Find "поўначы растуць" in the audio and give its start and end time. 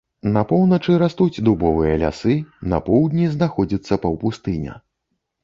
0.51-1.43